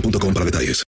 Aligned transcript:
para 0.00 0.44
detalles. 0.44 0.84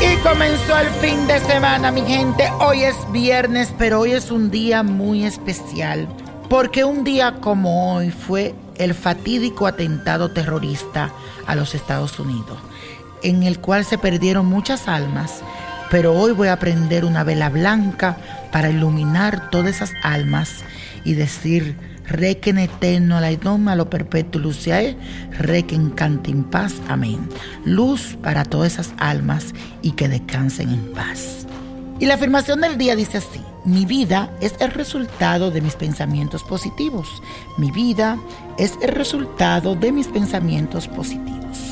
Y 0.00 0.16
comenzó 0.22 0.78
el 0.78 0.88
fin 1.00 1.26
de 1.26 1.40
semana, 1.40 1.90
mi 1.90 2.02
gente. 2.02 2.50
Hoy 2.60 2.82
es 2.82 2.96
viernes, 3.12 3.72
pero 3.78 4.00
hoy 4.00 4.12
es 4.12 4.30
un 4.30 4.50
día 4.50 4.82
muy 4.82 5.24
especial. 5.24 6.08
Porque 6.48 6.84
un 6.84 7.04
día 7.04 7.36
como 7.40 7.94
hoy 7.94 8.10
fue 8.10 8.54
el 8.76 8.94
fatídico 8.94 9.66
atentado 9.66 10.32
terrorista 10.32 11.10
a 11.46 11.54
los 11.54 11.74
Estados 11.74 12.18
Unidos, 12.18 12.58
en 13.22 13.42
el 13.42 13.58
cual 13.58 13.84
se 13.86 13.96
perdieron 13.96 14.46
muchas 14.46 14.86
almas. 14.86 15.42
Pero 15.92 16.14
hoy 16.14 16.32
voy 16.32 16.48
a 16.48 16.58
prender 16.58 17.04
una 17.04 17.22
vela 17.22 17.50
blanca 17.50 18.16
para 18.50 18.70
iluminar 18.70 19.50
todas 19.50 19.76
esas 19.76 19.92
almas 20.02 20.64
y 21.04 21.12
decir, 21.12 21.76
requen 22.06 22.56
eterno 22.56 23.20
la 23.20 23.30
idoma 23.30 23.76
lo 23.76 23.90
perpetuo 23.90 24.40
luciae, 24.40 24.96
requen 25.32 25.90
cante 25.90 26.30
en 26.30 26.44
paz, 26.44 26.72
amén. 26.88 27.28
Luz 27.66 28.16
para 28.22 28.46
todas 28.46 28.72
esas 28.72 28.94
almas 28.96 29.52
y 29.82 29.90
que 29.90 30.08
descansen 30.08 30.70
en 30.70 30.92
paz. 30.94 31.46
Y 32.00 32.06
la 32.06 32.14
afirmación 32.14 32.62
del 32.62 32.78
día 32.78 32.96
dice 32.96 33.18
así, 33.18 33.42
mi 33.66 33.84
vida 33.84 34.30
es 34.40 34.54
el 34.60 34.70
resultado 34.70 35.50
de 35.50 35.60
mis 35.60 35.74
pensamientos 35.74 36.42
positivos. 36.42 37.22
Mi 37.58 37.70
vida 37.70 38.18
es 38.56 38.78
el 38.80 38.92
resultado 38.92 39.74
de 39.74 39.92
mis 39.92 40.08
pensamientos 40.08 40.88
positivos. 40.88 41.71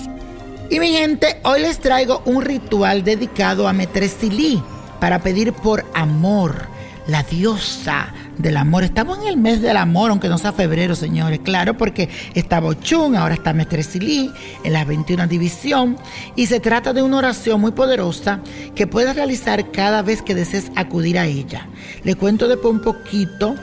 Y 0.71 0.79
mi 0.79 0.93
gente, 0.93 1.41
hoy 1.43 1.63
les 1.63 1.81
traigo 1.81 2.23
un 2.27 2.43
ritual 2.43 3.03
dedicado 3.03 3.67
a 3.67 3.73
Metresilí 3.73 4.63
para 5.01 5.19
pedir 5.19 5.53
por 5.53 5.85
amor, 5.95 6.69
la 7.09 7.25
diosa 7.25 8.15
del 8.39 8.57
amor. 8.57 8.85
Estamos 8.85 9.19
en 9.19 9.27
el 9.27 9.37
mes 9.37 9.61
del 9.63 9.77
amor, 9.77 10.13
aunque 10.13 10.29
no 10.29 10.39
sea 10.39 10.53
febrero, 10.53 10.95
señores, 10.95 11.41
claro, 11.43 11.77
porque 11.77 12.09
está 12.35 12.61
Bochún, 12.61 13.17
ahora 13.17 13.35
está 13.35 13.53
Metresilí, 13.53 14.31
en 14.63 14.73
la 14.73 14.85
21 14.85 15.27
división, 15.27 15.97
y 16.37 16.47
se 16.47 16.61
trata 16.61 16.93
de 16.93 17.03
una 17.03 17.17
oración 17.17 17.61
muy 17.61 17.73
poderosa 17.73 18.39
que 18.77 18.87
puedes 18.87 19.17
realizar 19.17 19.73
cada 19.73 20.03
vez 20.03 20.23
que 20.23 20.37
desees 20.37 20.71
acudir 20.77 21.19
a 21.19 21.27
ella. 21.27 21.67
Le 22.05 22.15
cuento 22.15 22.47
después 22.47 22.73
un 22.73 22.83
poquito 22.83 23.57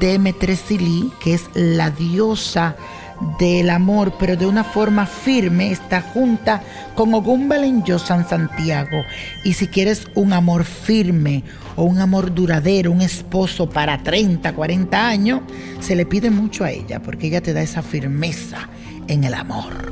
de 0.00 0.18
Metresilí, 0.18 1.12
que 1.22 1.34
es 1.34 1.44
la 1.54 1.90
diosa 1.90 2.74
del 3.38 3.70
amor, 3.70 4.14
pero 4.18 4.36
de 4.36 4.46
una 4.46 4.64
forma 4.64 5.06
firme, 5.06 5.70
está 5.70 6.00
junta 6.00 6.62
con 6.94 7.12
Ogún 7.14 7.48
Belenyo 7.48 7.98
San 7.98 8.28
Santiago. 8.28 9.02
Y 9.44 9.54
si 9.54 9.68
quieres 9.68 10.06
un 10.14 10.32
amor 10.32 10.64
firme 10.64 11.44
o 11.76 11.84
un 11.84 11.98
amor 11.98 12.34
duradero, 12.34 12.92
un 12.92 13.02
esposo 13.02 13.68
para 13.68 14.02
30, 14.02 14.52
40 14.52 15.08
años, 15.08 15.40
se 15.80 15.96
le 15.96 16.06
pide 16.06 16.30
mucho 16.30 16.64
a 16.64 16.70
ella, 16.70 17.00
porque 17.00 17.26
ella 17.28 17.42
te 17.42 17.52
da 17.52 17.62
esa 17.62 17.82
firmeza 17.82 18.68
en 19.08 19.24
el 19.24 19.34
amor. 19.34 19.90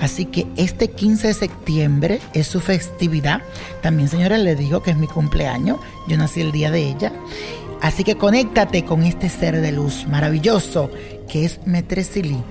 Así 0.00 0.24
que 0.24 0.46
este 0.56 0.90
15 0.90 1.28
de 1.28 1.34
septiembre 1.34 2.20
es 2.32 2.46
su 2.46 2.60
festividad. 2.60 3.42
También, 3.82 4.08
señora, 4.08 4.38
le 4.38 4.56
digo 4.56 4.82
que 4.82 4.92
es 4.92 4.96
mi 4.96 5.06
cumpleaños. 5.06 5.78
Yo 6.08 6.16
nací 6.16 6.40
el 6.40 6.52
día 6.52 6.70
de 6.70 6.88
ella. 6.88 7.12
Así 7.82 8.04
que 8.04 8.16
conéctate 8.16 8.84
con 8.84 9.04
este 9.04 9.28
ser 9.28 9.60
de 9.60 9.72
luz 9.72 10.06
maravilloso 10.06 10.90
que 11.28 11.44
es 11.44 11.60
Metresili. 11.66 12.42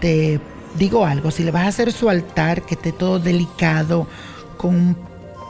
Te 0.00 0.40
digo 0.78 1.06
algo, 1.06 1.30
si 1.30 1.42
le 1.42 1.50
vas 1.50 1.64
a 1.64 1.68
hacer 1.68 1.92
su 1.92 2.10
altar, 2.10 2.62
que 2.62 2.74
esté 2.74 2.92
todo 2.92 3.18
delicado, 3.18 4.06
con 4.58 4.74
un 4.74 4.96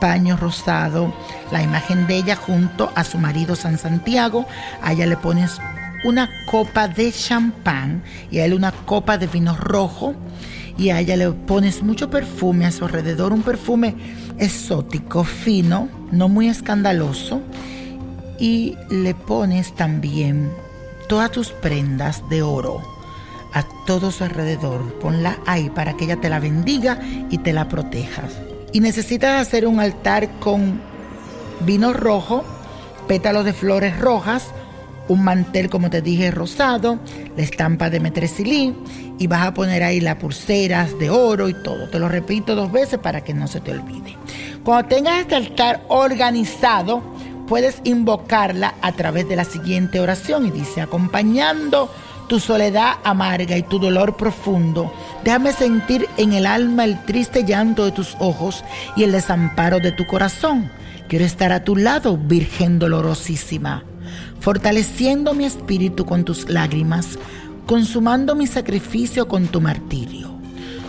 paño 0.00 0.36
rosado, 0.36 1.12
la 1.50 1.62
imagen 1.62 2.06
de 2.06 2.16
ella 2.16 2.36
junto 2.36 2.92
a 2.94 3.04
su 3.04 3.18
marido 3.18 3.56
San 3.56 3.78
Santiago, 3.78 4.46
a 4.82 4.92
ella 4.92 5.06
le 5.06 5.16
pones 5.16 5.60
una 6.04 6.28
copa 6.46 6.86
de 6.86 7.10
champán 7.10 8.02
y 8.30 8.38
a 8.38 8.44
él 8.44 8.54
una 8.54 8.70
copa 8.70 9.16
de 9.18 9.26
vino 9.26 9.56
rojo 9.56 10.14
y 10.76 10.90
a 10.90 11.00
ella 11.00 11.16
le 11.16 11.30
pones 11.30 11.82
mucho 11.82 12.10
perfume 12.10 12.66
a 12.66 12.70
su 12.70 12.84
alrededor, 12.84 13.32
un 13.32 13.42
perfume 13.42 13.94
exótico, 14.38 15.24
fino, 15.24 15.88
no 16.12 16.28
muy 16.28 16.48
escandaloso 16.48 17.40
y 18.38 18.76
le 18.90 19.14
pones 19.14 19.74
también 19.74 20.50
todas 21.08 21.30
tus 21.30 21.50
prendas 21.50 22.28
de 22.28 22.42
oro 22.42 22.82
a 23.52 23.62
todo 23.86 24.10
su 24.10 24.24
alrededor. 24.24 24.98
Ponla 24.98 25.38
ahí 25.46 25.70
para 25.70 25.96
que 25.96 26.04
ella 26.04 26.16
te 26.16 26.28
la 26.28 26.40
bendiga 26.40 26.98
y 27.30 27.38
te 27.38 27.52
la 27.52 27.68
proteja. 27.68 28.24
Y 28.72 28.80
necesitas 28.80 29.46
hacer 29.46 29.66
un 29.66 29.80
altar 29.80 30.28
con 30.40 30.80
vino 31.60 31.92
rojo, 31.92 32.44
pétalos 33.06 33.44
de 33.44 33.52
flores 33.52 33.98
rojas, 33.98 34.48
un 35.06 35.22
mantel, 35.22 35.68
como 35.70 35.90
te 35.90 36.02
dije, 36.02 36.30
rosado, 36.30 36.98
la 37.36 37.42
estampa 37.42 37.90
de 37.90 38.00
metresilí 38.00 38.74
y 39.18 39.26
vas 39.26 39.46
a 39.46 39.54
poner 39.54 39.82
ahí 39.82 40.00
las 40.00 40.16
pulseras 40.16 40.98
de 40.98 41.10
oro 41.10 41.48
y 41.48 41.54
todo. 41.54 41.88
Te 41.88 41.98
lo 41.98 42.08
repito 42.08 42.54
dos 42.54 42.72
veces 42.72 42.98
para 42.98 43.22
que 43.22 43.34
no 43.34 43.46
se 43.46 43.60
te 43.60 43.70
olvide. 43.70 44.16
Cuando 44.64 44.88
tengas 44.88 45.20
este 45.20 45.34
altar 45.34 45.82
organizado, 45.88 47.02
puedes 47.46 47.80
invocarla 47.84 48.74
a 48.80 48.92
través 48.92 49.28
de 49.28 49.36
la 49.36 49.44
siguiente 49.44 50.00
oración 50.00 50.46
y 50.46 50.50
dice, 50.50 50.80
acompañando 50.80 51.90
tu 52.28 52.40
soledad 52.40 52.94
amarga 53.04 53.56
y 53.56 53.62
tu 53.62 53.78
dolor 53.78 54.16
profundo, 54.16 54.92
déjame 55.24 55.52
sentir 55.52 56.08
en 56.16 56.32
el 56.32 56.46
alma 56.46 56.84
el 56.84 57.04
triste 57.04 57.44
llanto 57.44 57.84
de 57.84 57.92
tus 57.92 58.16
ojos 58.18 58.64
y 58.96 59.04
el 59.04 59.12
desamparo 59.12 59.78
de 59.78 59.92
tu 59.92 60.06
corazón. 60.06 60.70
Quiero 61.08 61.24
estar 61.24 61.52
a 61.52 61.64
tu 61.64 61.76
lado, 61.76 62.16
Virgen 62.16 62.78
dolorosísima, 62.78 63.84
fortaleciendo 64.40 65.34
mi 65.34 65.44
espíritu 65.44 66.06
con 66.06 66.24
tus 66.24 66.48
lágrimas, 66.48 67.18
consumando 67.66 68.34
mi 68.34 68.46
sacrificio 68.46 69.28
con 69.28 69.48
tu 69.48 69.60
martirio, 69.60 70.30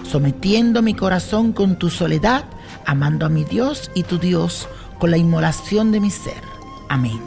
sometiendo 0.09 0.81
mi 0.81 0.93
corazón 0.93 1.51
con 1.51 1.77
tu 1.77 1.89
soledad, 1.89 2.45
amando 2.85 3.25
a 3.25 3.29
mi 3.29 3.43
Dios 3.43 3.91
y 3.93 4.03
tu 4.03 4.19
Dios 4.19 4.69
con 4.99 5.11
la 5.11 5.17
inmolación 5.17 5.91
de 5.91 5.99
mi 5.99 6.11
ser. 6.11 6.41
Amén. 6.89 7.19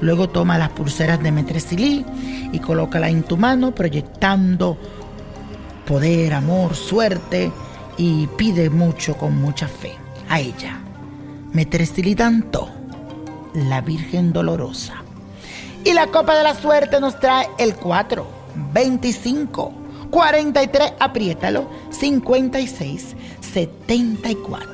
Luego 0.00 0.28
toma 0.28 0.58
las 0.58 0.70
pulseras 0.70 1.22
de 1.22 1.32
Metresilí 1.32 2.04
y 2.52 2.58
colócala 2.58 3.08
en 3.08 3.22
tu 3.22 3.36
mano, 3.36 3.74
proyectando 3.74 4.78
poder, 5.86 6.34
amor, 6.34 6.74
suerte 6.74 7.52
y 7.96 8.26
pide 8.28 8.70
mucho 8.70 9.16
con 9.16 9.40
mucha 9.40 9.68
fe 9.68 9.92
a 10.28 10.40
ella. 10.40 10.78
Metresilí 11.52 12.14
tanto, 12.14 12.68
la 13.54 13.80
Virgen 13.80 14.32
Dolorosa. 14.32 14.94
Y 15.84 15.92
la 15.92 16.06
copa 16.06 16.34
de 16.34 16.42
la 16.42 16.54
suerte 16.54 16.98
nos 16.98 17.20
trae 17.20 17.48
el 17.58 17.76
4, 17.76 18.26
25, 18.72 19.72
43, 20.10 20.94
apriétalo, 20.98 21.68
56, 21.90 23.14
74. 23.40 24.73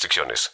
restricciones. 0.00 0.50